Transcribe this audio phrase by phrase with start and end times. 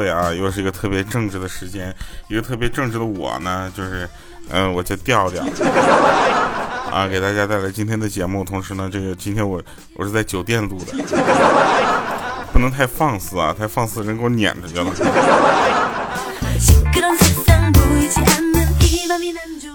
[0.00, 1.94] 位啊，又是一个特别正直的时间，
[2.28, 4.08] 一个特别正直的我呢，就是，
[4.48, 5.44] 嗯，我叫调调
[6.90, 8.42] 啊，给大家带来今天的节目。
[8.42, 9.62] 同时呢，这个今天我
[9.94, 10.94] 我是在酒店录的，
[12.52, 14.86] 不能太放肆啊，太放肆人给我撵出去了。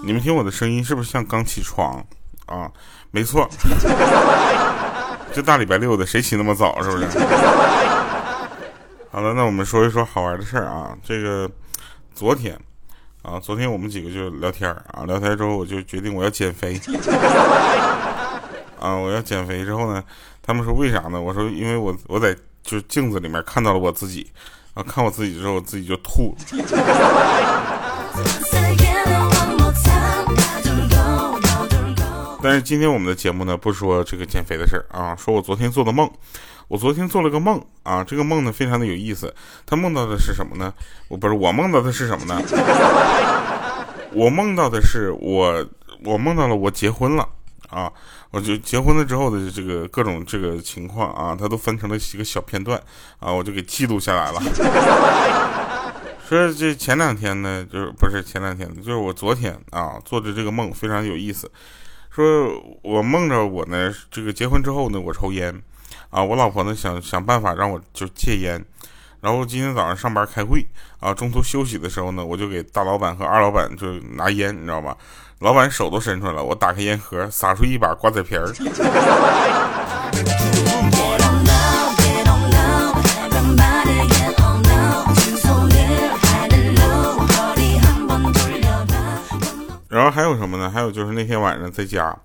[0.03, 2.03] 你们听我的声音是不是像刚起床
[2.48, 2.70] 啊？
[3.12, 3.48] 没错，
[5.34, 6.84] 这大礼拜六的谁起那么早？
[6.84, 7.05] 是不是？
[9.15, 10.93] 好了，那我们说一说好玩的事儿啊。
[11.01, 11.49] 这个
[12.13, 12.59] 昨天
[13.21, 16.77] 啊，昨天我们几个就聊天啊，聊天之后我就决定我要减肥
[18.77, 20.03] 啊，我要减肥之后呢，
[20.43, 21.21] 他们说为啥呢？
[21.21, 24.29] 我说因为我我在就镜子里面看到了我自己
[24.73, 26.35] 啊，看我自己之后，我自己就吐。
[32.43, 36.12] 但是今天我们的节目呢，不说这个减肥的事儿啊，说我昨天做的梦。
[36.68, 39.34] 我昨天做了个梦啊，这个梦呢非常的有意思。
[39.66, 40.74] 他梦到的是什么呢？
[41.08, 42.41] 我不是我梦到的是什么呢？
[44.13, 45.66] 我梦到的是我，
[46.04, 47.27] 我梦到了我结婚了
[47.70, 47.91] 啊！
[48.32, 52.82] 我就结婚了之后的这个各种这个情况啊，他都分成了几个小片段
[53.20, 54.41] 啊，我就给记录下来了。
[56.27, 61.52] 说这前两天呢，就是不是前两天，就是我昨天啊做的这个梦非常有意思。
[62.10, 62.49] 说
[62.82, 65.62] 我梦着我呢，这个结婚之后呢，我抽烟，
[66.16, 68.63] 啊，我老婆呢想想办法让我就戒烟，
[69.19, 70.66] 然后今天早上上班开会，
[71.02, 74.96] 啊，中途休息的时候呢，我就给大老板和二老板就拿烟，你知道吧？
[75.40, 78.47] 老板手都伸出来了，我打开烟盒，撒出一把瓜子皮儿。
[89.90, 90.72] 然后还有什么呢？
[90.74, 92.16] 还有就是那天晚上在家，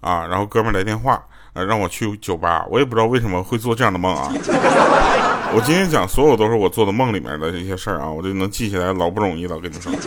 [0.00, 1.20] 啊，然后哥们来电话，
[1.54, 2.64] 呃，让我去酒吧。
[2.70, 4.32] 我也不知道为什么会做这样的梦啊。
[5.54, 9.92] 我今天讲所有都是我做的梦里面的这些事儿啊，我就能记起来，老不容易了，跟你说。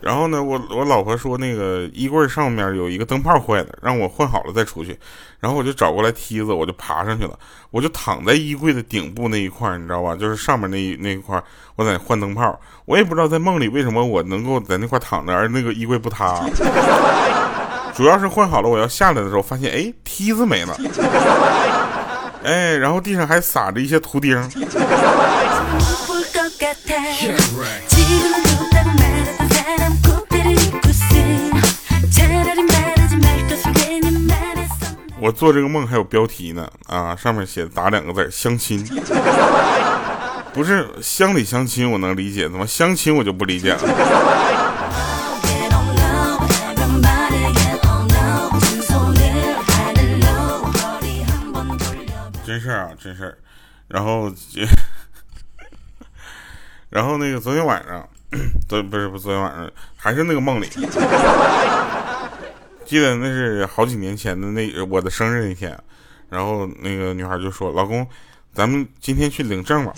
[0.00, 4.96] 然后呢，我我老婆说那个衣柜上面有一个灯泡坏了，让我换好了再出去。
[5.40, 7.36] 然后我就找过来梯子，我就爬上去了，
[7.70, 10.14] 我就躺在衣柜的顶部那一块，你知道吧？
[10.14, 11.42] 就是上面那一那一块，
[11.74, 12.60] 我在换灯泡。
[12.84, 16.46] 我也不知道在梦里为什么我能够在那块躺着，而那个衣柜不塌。
[17.96, 20.76] 主要是换好了，我要下来的时候发现，哎，梯子没了，
[22.42, 24.36] 哎，然后地上还撒着一些图钉。
[35.20, 38.84] 我做这个梦还有标题呢啊，上面写打两个字相亲，
[40.52, 43.78] 不是乡里相亲我能理解，怎么相亲我就不理解了。
[52.54, 53.36] 真事儿啊，真事儿。
[53.88, 54.32] 然后，
[56.88, 58.08] 然后那个昨天晚上，
[58.68, 60.68] 昨不是不昨天晚上，还是那个梦里。
[62.86, 65.76] 记得那是好几年前的那我的生日那天，
[66.28, 68.06] 然后那个女孩就说：“老公，
[68.54, 69.92] 咱们今天去领证吧。”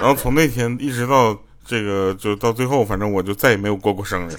[0.00, 4.36] 然后从那天一直到这个就到最后，反正我就再也没有过过生日。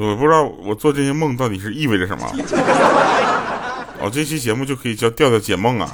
[0.00, 2.26] 我不知道我做这些梦到底是意味着什么。
[4.00, 5.92] 哦，这期节目就可以叫调调解梦啊，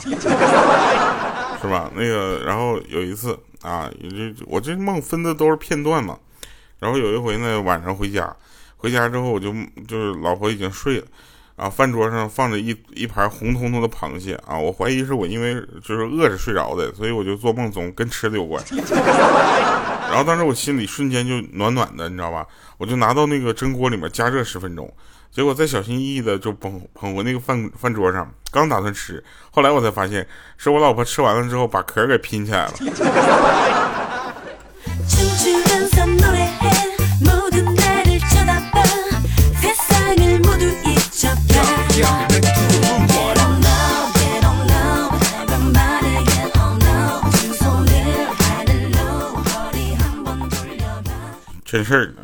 [1.61, 1.91] 是吧？
[1.97, 6.17] 那个，然后有一次啊，这我这梦分的都是片段嘛。
[6.79, 8.33] 然后有一回呢，晚上回家，
[8.77, 9.53] 回家之后我就
[9.89, 11.07] 就是老婆已经睡了，
[11.57, 18.63] 啊，饭桌上放着一一盘红彤彤的螃蟹啊，我怀疑是我因为就是饿着睡着的，所以我就做梦总跟吃的有关。
[20.09, 22.47] 然后当时我心里瞬间就暖暖的，你知道吧？
[22.77, 24.93] 我就拿到那个蒸锅里面加热十分钟。
[25.33, 30.27] 结果再小心翼翼的就捧捧回那个饭饭桌上，刚打算吃，后来我才发现
[30.57, 32.73] 是我老婆吃完了之后把壳给拼起来了。
[51.77, 52.15] 真事儿。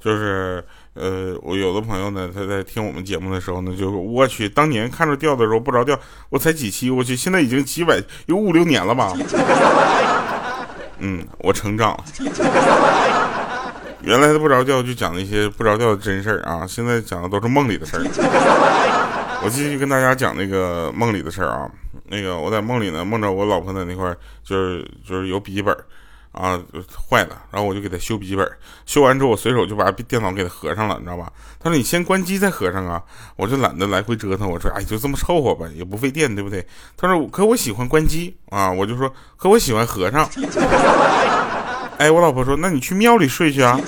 [0.00, 0.64] 就是，
[0.94, 9.12] 呃，我有的朋友呢，他在听我们节目的时候呢，就我去，当年看着掉的时候不着调，我才几期，我去，现在已经几百有五六年了吧？
[10.98, 12.04] 嗯，我成长了。
[14.02, 18.02] 原来的不着调就讲那些不着调的真事儿啊，现在讲的都是梦里的事儿。
[19.44, 21.70] 我继续跟大家讲那个梦里的事儿啊，
[22.08, 25.76] 那个我在梦里呢，梦着我老婆在那块儿，就是就是有笔记本。
[26.32, 26.58] 啊，
[27.08, 28.50] 坏了，然后我就给他修笔记本，
[28.86, 31.30] 修完之后我随手就把电脑给他合上了，你知道吧？
[31.60, 33.02] 他说你先关机再合上啊，
[33.36, 36.66] 我就懒得来回折腾，我说哎，就这么凑合吧，也不费电，对不对？
[36.96, 40.28] 他说可我喜欢关机啊，我就说可我喜欢合上。
[41.98, 43.78] 哎，我老婆说那你去庙里睡去啊。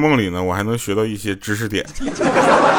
[0.00, 1.86] 梦里呢，我还能学到一些知识点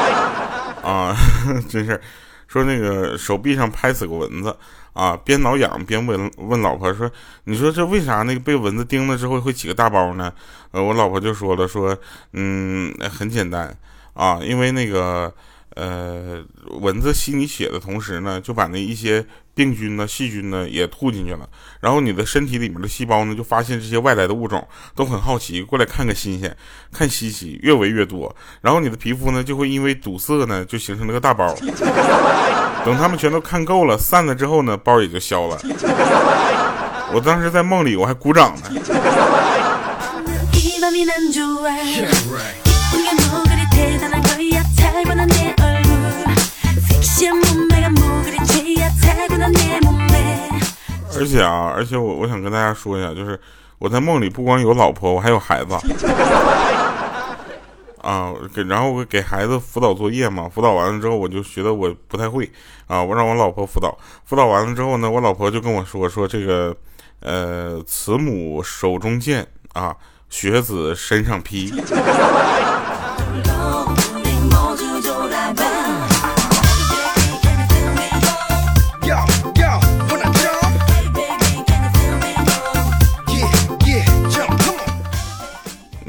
[0.83, 1.15] 啊，
[1.69, 2.01] 真是
[2.47, 4.55] 说那个手臂上拍死个蚊子
[4.93, 7.09] 啊，边挠痒边问问老婆说
[7.45, 10.33] ：“你说这为啥那个被蚊子叮了之后会起个大包呢？”
[10.71, 11.97] 呃，我老婆就说了说
[12.33, 13.73] ：“嗯，很简单
[14.13, 15.33] 啊，因为那个。”
[15.75, 16.43] 呃，
[16.81, 21.47] 蚊子吸你血的同时呢，就把那一些病菌呢、细菌呢也吐进去了。
[21.79, 26.55] 然后你的身体里面的细胞呢，就发现这些外来的物种都很好奇，过来看看新鲜，
[26.91, 28.35] 看稀奇，越围越多。
[28.61, 31.55] 然后你的皮肤呢，就会因为堵塞呢，就形成了个大包。
[32.83, 35.57] 等他们全都看够了，散了之后呢，包也就消了。
[37.13, 38.63] 我当时在梦里，我还鼓掌呢。
[51.13, 53.39] 而且啊，而且我我想跟大家说一下，就是
[53.77, 55.75] 我在梦里不光有老婆，我还有孩子
[58.01, 58.33] 啊。
[58.53, 62.49] 给然后我给孩子辅导作业嘛，辅导完了之后，我就觉得我不太会
[62.87, 63.95] 啊，我让我老婆辅导。
[64.25, 66.75] 辅导完了之后呢，我老婆就跟我说说这个，
[67.19, 69.95] 呃，慈母手中剑啊，
[70.29, 71.71] 学子身上披。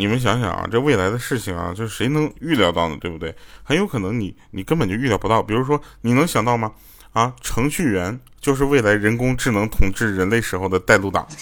[0.03, 2.97] 你们想想啊，这未来的事情啊，就是谁能预料到呢？
[3.01, 3.33] 对不对？
[3.63, 5.41] 很有可能你你根本就预料不到。
[5.41, 6.73] 比如说，你能想到吗？
[7.13, 11.25] 啊，程序员就是未来人工智能统治人类时候的带路党，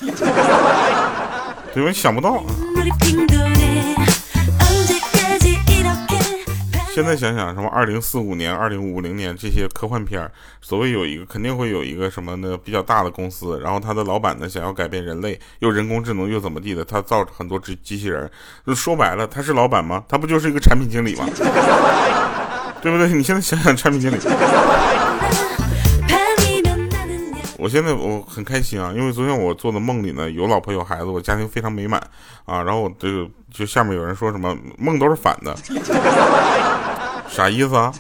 [1.73, 1.91] 对吧？
[1.91, 2.45] 想不到啊。
[6.93, 12.59] 现在想想，什么二零四五年、二零五零年这些科幻片儿，所谓有一个肯定会有一个什么呢？
[12.63, 18.31] 比较大的公司，然后他的老板呢想要改变人类，又人工智能又怎么地的，他造很多机机器人。
[18.67, 20.03] 就说白了，他是老板吗？
[20.09, 21.27] 他不就是一个产品经理吗？
[22.83, 23.09] 对不对？
[23.09, 24.17] 你现在想想，产品经理。
[27.61, 32.01] 我现在我很开心啊，因为昨天我做的梦里呢，有老婆有孩子，我家庭非常美满
[32.47, 32.63] 啊。
[32.63, 35.55] 然后我这个就下面有人说什么梦都是反的。
[37.29, 37.93] 啥意思啊？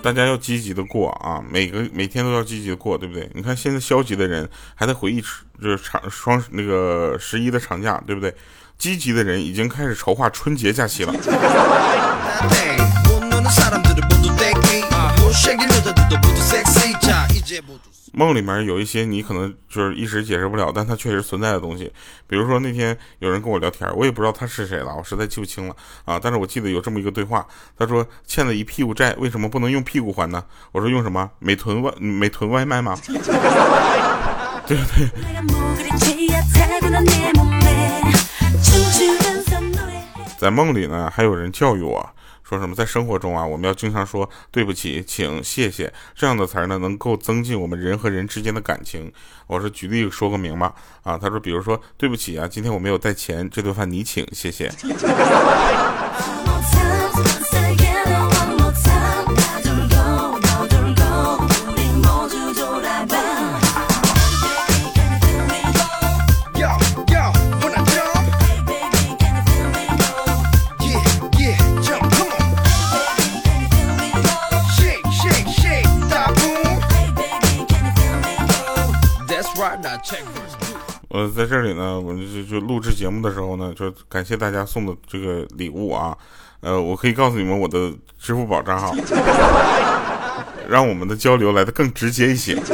[0.00, 3.28] 大家要积极的过啊，每个每天都要积极的过，对不对？
[3.34, 5.20] 你看现在消极的人还在回忆
[5.60, 8.32] 就是长双那个十一的长假，对不对？
[8.78, 11.14] 积极的人已经开始筹划春节假期了。
[18.16, 21.92] 梦里面有一些你可能就是一时解释不了，但它确实存在的东西。
[22.28, 26.16] 比如说那天有人跟我聊天，我也不知道他是谁了，我实在记不清了啊。
[26.22, 27.44] 但是我记得有这么一个对话，
[27.76, 30.44] 他说欠了一屁股债，为什么不能用屁股还呢？
[30.70, 31.28] 我说用什么？
[31.40, 32.96] 美团外美团外卖吗？
[34.66, 35.10] 对不对？
[40.44, 42.06] 在梦里呢，还有人教育我。
[42.42, 42.74] 说什么？
[42.74, 49.10] 在生活中啊，我们要经常说对不起、请、谢谢这样的词儿呢，能够增进我们人和人之间的感情。
[49.46, 54.70] 我说举例说个明吧啊，他说，比如说对不起啊，今天我没有带钱，这顿饭你请，谢谢。
[83.74, 86.16] 的时候呢，就感谢大家送的这个礼物啊，
[86.60, 88.94] 呃，我可以告诉你们我的支付宝账号，
[90.68, 92.56] 让我们的交流来的更直接一些。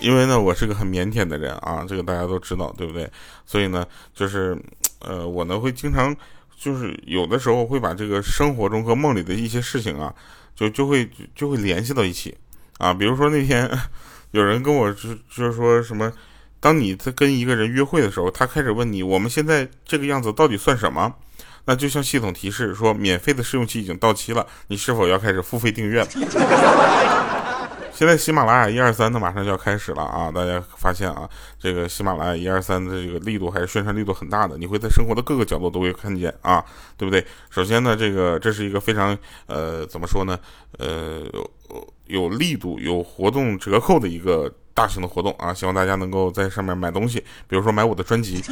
[0.00, 3.08] 因为呢，我是个很腼腆的人啊，这个大家都知道，对不对？
[3.46, 4.60] 所以呢，就是
[4.98, 6.14] 呃，我呢会经常，
[6.58, 10.12] 就是有的时候会把这个生活中和梦里的一些事情啊。
[10.54, 12.36] 就就会就会联系到一起，
[12.76, 13.66] 啊，比如说那天
[14.32, 16.12] 有人跟我就就是说什么，
[16.62, 21.12] 当你在跟一个人约会的时候，他开始问你我们现在这个样子到底算什么？
[21.64, 26.08] 那就像系统提示说免费的试用期已经到期了，你是否要开始付费订阅了？
[27.92, 30.30] 现在喜马拉雅一二三呢，马上就要开始了啊！
[30.32, 31.28] 大家发现啊，
[31.60, 36.64] 这个喜马拉雅一二三的这个力度还是宣传力度很大的，你会在生活的各个角落都会看见啊，
[36.96, 37.24] 对不对？
[37.50, 39.16] 首先呢，这个这是一个非常
[39.46, 40.36] 呃，怎么说呢？
[40.78, 41.22] 呃，
[42.12, 45.52] 有力度、有活动折扣的一个大型的活动啊！
[45.52, 48.42] 希望大家能够在上面买东西，比如说买我的专辑，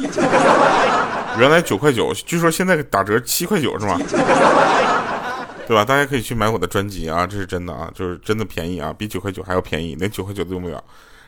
[1.37, 3.97] 原来九块九，据说现在打折七块九，是吗？
[5.67, 5.85] 对吧？
[5.85, 10.83] 大家可以去买我的专辑啊，这是真的啊，就是真的便宜啊，比九块九还要便宜，连九块九都用不了。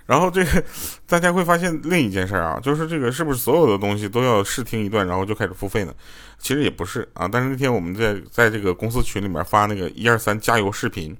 [0.05, 0.61] 然后这个
[1.07, 5.93] 大家会发现另一件事啊，就是这个是不是所有的东西都要试听一段，然后就开始付费呢？
[6.39, 7.25] 其实也不是啊。
[7.31, 11.15] 但是那天我们在在这个公司群里面发那个一二三加油视频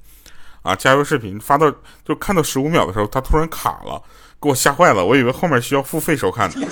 [0.64, 1.72] 啊，加油视频发到
[2.06, 4.02] 就看到十五秒的时候，它突然卡了，
[4.42, 6.68] 给我吓坏了，我以为后面需要付费收看呢。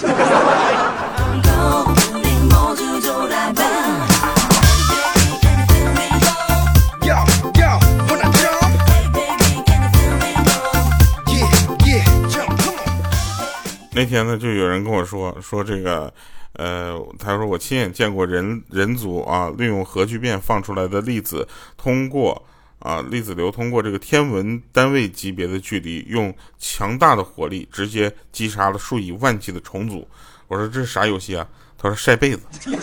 [13.93, 16.11] 那天呢，就有人跟我说说这个，
[16.53, 21.45] 呃，他说我亲眼见过人人族啊，利用核聚变放出来的粒子，
[21.77, 22.41] 通过
[22.81, 30.07] 啊粒子流通过这个天文单位级别的距离，用强大的火力直接击杀了数以万计的虫族。
[30.47, 31.47] 我说这是啥游戏啊？
[31.77, 32.41] 他说晒被子。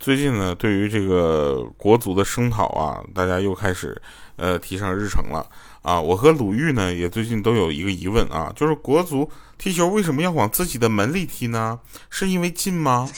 [0.00, 4.00] 最近呢，对于这个国足的声讨啊，大家又开始
[4.36, 5.46] 呃提上日程了
[5.82, 6.00] 啊。
[6.00, 11.78] 我和鲁豫呢，也最近都有一个疑问啊，就是国足踢球为什么要往自己的门里踢呢？
[12.10, 13.08] 是因为近吗？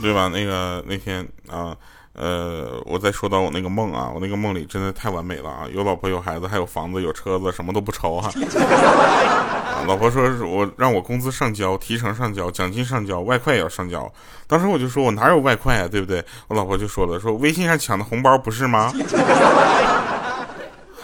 [0.00, 0.28] 对吧？
[0.28, 1.76] 那个那天啊，呃，
[2.18, 8.28] 呃我再说到我那个梦啊，我那个梦里真的太完美了啊，有老婆有孩子还有房子有车子，什么都不愁哈。
[9.86, 14.12] 老婆说我让我工资上交，提成上交，奖金上交，外快也要上交。
[14.48, 16.22] 当时我就说我哪有外快啊，对不对？
[16.48, 18.92] 我老婆就说了，说微信上抢的红包不是吗？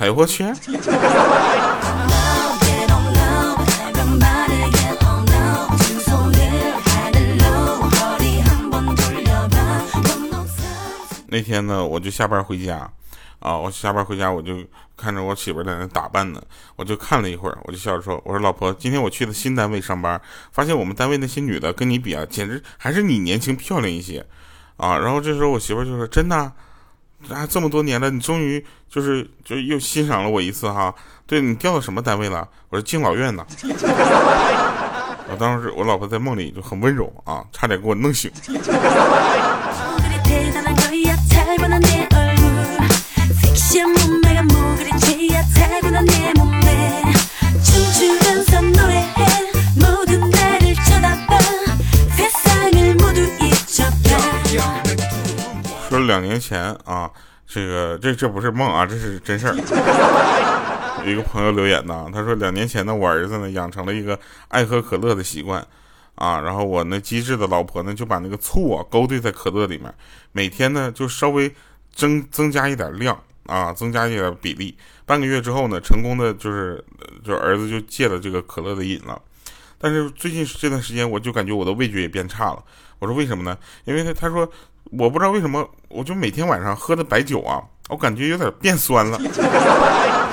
[0.00, 0.44] 哎呦我去！
[11.35, 12.88] 那天呢，我就下班回家，
[13.41, 14.57] 啊，我下班回家，我就
[14.97, 16.41] 看着我媳妇在那打扮呢，
[16.76, 20.21] 我就看了一会儿，我就笑着说：“我说老婆，今天我去的新单位上班，
[20.53, 24.25] 发现我们单位那些女的跟你比啊，简直还是你年轻漂亮一些，
[24.76, 30.95] 啊。”然后这时候我媳妇就说：“真的，啊，这么多年了，你终于就是就又欣赏了我一次哈。
[31.26, 32.49] 对你调到什么单位了？
[32.69, 33.45] 我说敬老院呢。
[35.29, 38.31] 我当时我老婆在梦里就很温柔啊，差点给我弄醒。”
[55.94, 57.08] 说两年前啊，
[57.46, 59.54] 这个这这不是梦啊，这是真事儿。
[61.04, 64.18] 有一个朋友留言呢，他说两年前呢，我儿子呢养成了一个
[64.49, 65.64] 爱喝可乐的习惯。
[66.14, 69.92] 啊，然后我那机智的老婆呢，就把那个醋啊勾兑在可乐里面，
[70.33, 71.52] 每天呢就稍微
[71.92, 74.76] 增增加一点量啊，增加一点比例。
[75.06, 76.83] 半个月之后呢，成功的就是
[77.25, 79.21] 就儿子就戒了这个可乐的瘾了。
[79.78, 82.64] 但是最近这段时间，我就感觉我的味觉也变差了。
[82.99, 83.59] 我说为什么呢？
[83.85, 84.50] 因为他他说
[84.92, 89.18] 我不知道为什么，我就每天晚上喝的白酒啊，我感觉有点变酸了。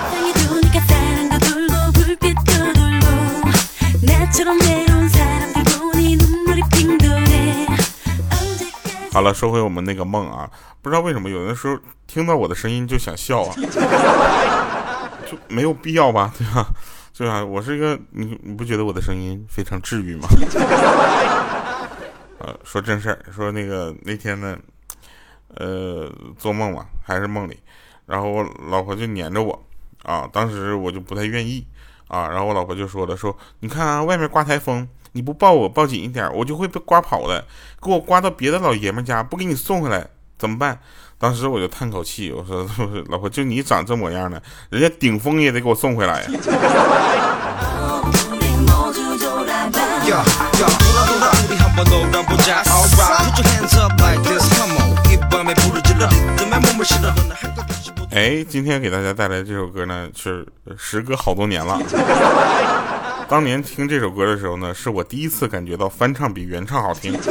[9.12, 10.50] 好了，说回我们那个梦啊，
[10.82, 11.78] 不知道为什么有的时候
[12.08, 13.54] 听到我的声音就想笑啊，
[15.30, 16.66] 就没有必要吧，对吧？
[17.14, 17.44] 对吧？
[17.44, 20.30] 我是一个，你你不觉得我的声音非常治愈吗？
[22.40, 24.58] 呃，说正事儿，说那个那天呢，
[25.56, 27.60] 呃，做梦嘛，还是梦里，
[28.06, 29.62] 然后我老婆就黏着我
[30.04, 31.68] 啊，当时我就不太愿意
[32.08, 34.88] 啊，然后我老婆就说了，说你看啊，外面刮台风。
[35.14, 37.44] 你不抱我抱紧一点，我就会被刮跑的。
[37.82, 40.80] 给我刮到别的老爷们家，不给你送回来怎么办？
[41.18, 42.68] 当时我就叹口气，我说
[43.10, 44.42] ：“老婆，就你长这模样的，
[44.72, 46.30] 人家顶风也得给我送回来呀。”
[58.12, 61.80] 哎，今天给大家带来这首歌呢，是时隔好多年了。
[63.32, 67.18] 当年听这首歌的时候呢，是我第一次感觉到翻唱比原唱好听。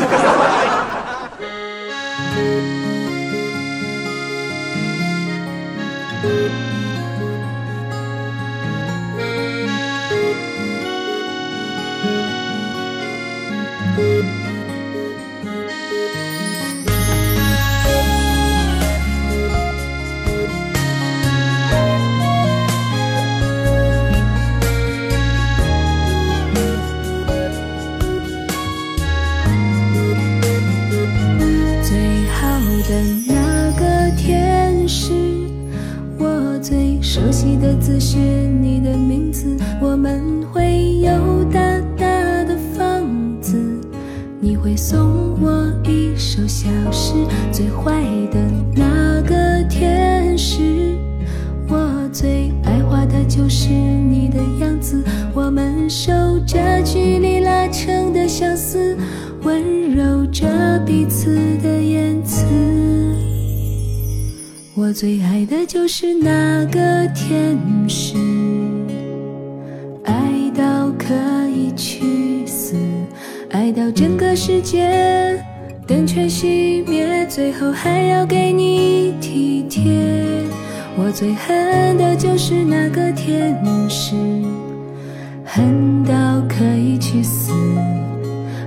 [65.00, 68.19] 最爱的就是那个天使，
[70.04, 70.12] 爱
[70.54, 71.14] 到可
[71.49, 72.76] 以去死，
[73.49, 75.42] 爱到整个世界
[75.87, 79.90] 灯全熄灭，最后还要给你体贴。
[80.99, 83.57] 我最恨的就是那个天
[83.88, 84.14] 使，
[85.47, 86.12] 恨到
[86.47, 87.54] 可以去死，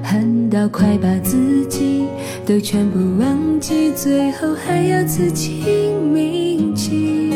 [0.02, 2.08] 恨到快把自己。
[2.46, 5.64] 都全部忘记，最后还要自己
[6.14, 7.32] 铭记。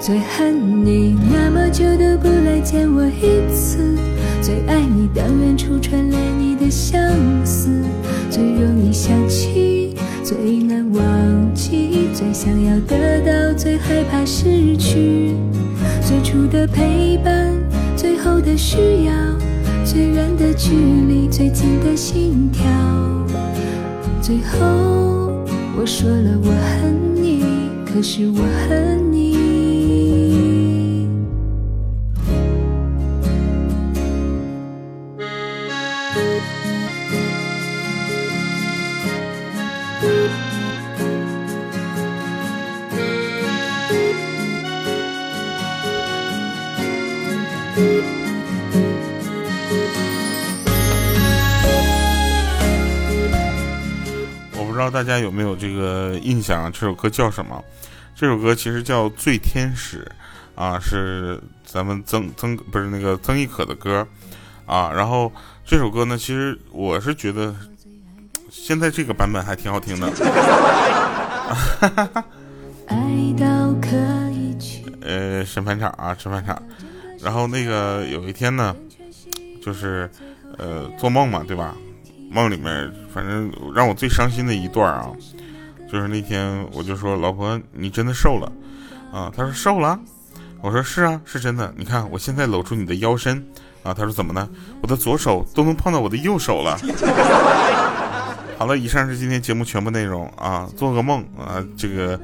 [0.00, 3.98] 最恨你那么久都不来见我一次，
[4.40, 7.00] 最爱你当远处传来你的相
[7.44, 7.68] 思，
[8.30, 15.34] 最容易想起，最难忘记，最想要得到，最害怕失去。
[16.00, 17.52] 最初的陪伴，
[17.94, 19.12] 最后的需要，
[19.90, 20.74] 最远的距
[21.08, 22.62] 离，最近的心跳。
[24.20, 25.46] 最后，
[25.78, 27.42] 我说了我恨你，
[27.86, 28.36] 可是我
[28.68, 28.87] 恨
[55.28, 56.72] 有没有这个印象？
[56.72, 57.62] 这首歌叫什么？
[58.16, 60.10] 这首歌其实叫《醉天使》，
[60.60, 64.08] 啊，是咱们曾曾不是那个曾轶可的歌，
[64.64, 65.30] 啊，然后
[65.66, 67.54] 这首歌呢，其实我是觉得
[68.50, 70.10] 现在这个版本还挺好听的。
[72.86, 72.96] 爱
[73.38, 73.90] 到可
[74.32, 76.60] 以去呃，审判场啊，审判场。
[77.20, 78.74] 然后那个有一天呢，
[79.62, 80.10] 就是
[80.56, 81.76] 呃做梦嘛，对吧？
[82.30, 85.08] 梦里面，反正让我最伤心的一段啊，
[85.90, 88.52] 就是那天我就说：“老婆，你真的瘦了
[89.12, 89.98] 啊？”他说：“瘦了。”
[90.60, 91.72] 我说：“是啊，是真的。
[91.76, 93.42] 你看我现在搂住你的腰身
[93.82, 94.48] 啊。”他说：“怎么呢？
[94.82, 96.76] 我的左手都能碰到我的右手了。
[98.58, 100.68] ”好了，以上是今天节目全部内容啊。
[100.76, 102.20] 做个梦啊，这个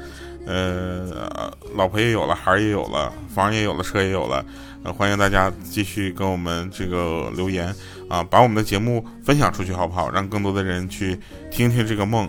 [0.47, 4.45] 呃，老婆也有了，孩儿也有了，房也有了，车也有了。
[4.83, 7.75] 呃，欢迎大家继续跟我们这个留言
[8.09, 10.11] 啊，把我们的节目分享出去，好不好？
[10.11, 11.19] 让更多的人去
[11.51, 12.29] 听听这个梦，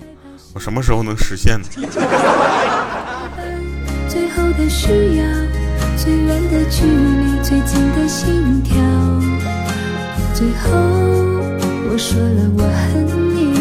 [0.54, 1.68] 我什么时候能实现呢？
[4.08, 5.26] 最后的需要，
[5.98, 8.76] 最远的距离，最近的心跳。
[10.34, 10.72] 最后
[11.90, 13.54] 我说了我恨你，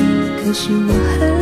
[0.44, 1.33] 可是我恨